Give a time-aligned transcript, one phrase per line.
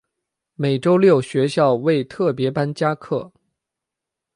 [0.55, 3.31] 每周六学校为特別班加课